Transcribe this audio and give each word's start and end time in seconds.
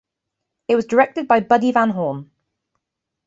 It 0.67 0.75
was 0.75 0.87
directed 0.87 1.27
by 1.27 1.41
Buddy 1.41 1.71
Van 1.71 1.91
Horn. 1.91 2.31